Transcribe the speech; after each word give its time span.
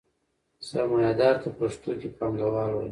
سرمایدار 0.69 1.35
ته 1.41 1.49
پښتو 1.59 1.91
کې 1.99 2.07
پانګوال 2.19 2.71
وايي. 2.71 2.79